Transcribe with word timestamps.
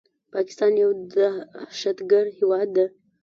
پاکستان 0.33 0.71
يو 0.83 0.89
دهشتګرد 1.13 2.35
هيواد 2.39 2.67
ده 2.75 2.85